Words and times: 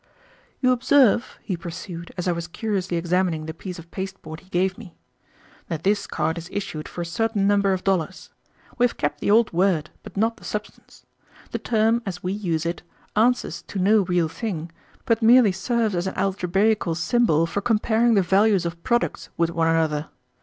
"You 0.61 0.71
observe," 0.71 1.37
he 1.43 1.55
pursued 1.55 2.11
as 2.17 2.27
I 2.27 2.31
was 2.31 2.47
curiously 2.47 2.97
examining 2.97 3.45
the 3.45 3.53
piece 3.53 3.77
of 3.77 3.91
pasteboard 3.91 4.39
he 4.39 4.49
gave 4.49 4.75
me, 4.75 4.95
"that 5.67 5.83
this 5.83 6.07
card 6.07 6.39
is 6.39 6.49
issued 6.51 6.87
for 6.87 7.01
a 7.01 7.05
certain 7.05 7.45
number 7.45 7.71
of 7.71 7.83
dollars. 7.83 8.31
We 8.79 8.85
have 8.87 8.97
kept 8.97 9.21
the 9.21 9.29
old 9.29 9.53
word, 9.53 9.91
but 10.01 10.17
not 10.17 10.37
the 10.37 10.43
substance. 10.43 11.05
The 11.51 11.59
term, 11.59 12.01
as 12.03 12.23
we 12.23 12.33
use 12.33 12.65
it, 12.65 12.81
answers 13.15 13.61
to 13.67 13.77
no 13.77 14.01
real 14.01 14.27
thing, 14.27 14.71
but 15.05 15.21
merely 15.21 15.51
serves 15.51 15.93
as 15.93 16.07
an 16.07 16.15
algebraical 16.17 16.95
symbol 16.95 17.45
for 17.45 17.61
comparing 17.61 18.15
the 18.15 18.23
values 18.23 18.65
of 18.65 18.81
products 18.81 19.29
with 19.37 19.51
one 19.51 19.67
another. 19.67 20.09